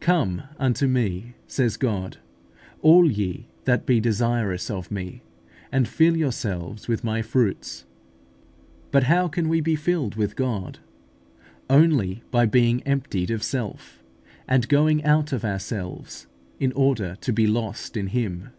3). 0.00 0.06
"Come 0.06 0.42
unto 0.56 0.86
me," 0.86 1.34
says 1.48 1.76
God, 1.76 2.18
"all 2.80 3.10
ye 3.10 3.48
that 3.64 3.84
be 3.86 3.98
desirous 3.98 4.70
of 4.70 4.88
me, 4.92 5.22
and 5.72 5.88
fill 5.88 6.16
yourselves 6.16 6.86
with 6.86 7.02
my 7.02 7.22
fruits" 7.22 7.80
(Ecclus. 7.80 7.82
xxiv. 7.82 8.84
19). 8.84 8.88
But 8.92 9.02
how 9.02 9.26
can 9.26 9.48
we 9.48 9.60
be 9.60 9.74
filled 9.74 10.14
with 10.14 10.36
God? 10.36 10.78
Only 11.68 12.22
by 12.30 12.46
being 12.46 12.84
emptied 12.84 13.32
of 13.32 13.42
self, 13.42 14.00
and 14.46 14.68
going 14.68 15.02
out 15.02 15.32
of 15.32 15.44
ourselves 15.44 16.28
in 16.60 16.70
order 16.74 17.16
to 17.20 17.32
be 17.32 17.48
lost 17.48 17.96
in 17.96 18.06
Him. 18.06 18.50